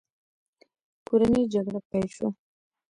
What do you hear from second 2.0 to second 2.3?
شوه.